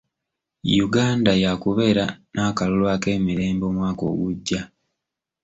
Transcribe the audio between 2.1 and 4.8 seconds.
n'akalulu ak'emirembe omwaka ogujja.